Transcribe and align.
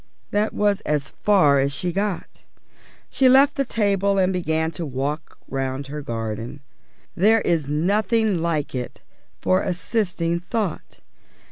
_This 0.31 0.51
was 0.51 0.81
as 0.81 1.11
far 1.11 1.59
as 1.59 1.71
she 1.71 1.89
had 1.89 1.95
got. 1.95 2.43
She 3.11 3.29
left 3.29 3.53
the 3.55 3.63
table 3.63 4.17
and 4.17 4.33
began 4.33 4.71
to 4.71 4.83
walk 4.83 5.37
round 5.47 5.85
her 5.93 6.01
garden. 6.01 6.61
There 7.15 7.41
is 7.41 7.67
nothing 7.69 8.41
like 8.41 8.73
it 8.73 9.01
for 9.41 9.61
assisting 9.61 10.39
thought. 10.39 11.01